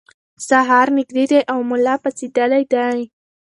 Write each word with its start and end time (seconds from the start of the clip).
سهار 0.47 0.87
نږدې 0.97 1.25
دی 1.31 1.41
او 1.51 1.59
ملا 1.69 1.95
پاڅېدلی 2.03 2.63
دی. 2.73 2.99